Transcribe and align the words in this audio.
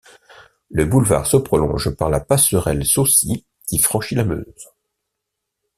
Le 0.71 0.83
boulevard 0.85 1.27
se 1.27 1.37
prolonge 1.37 1.91
par 1.93 2.09
la 2.09 2.19
passerelle 2.19 2.87
Saucy 2.87 3.45
qui 3.67 3.77
franchit 3.77 4.15
la 4.15 4.23
Meuse. 4.23 4.69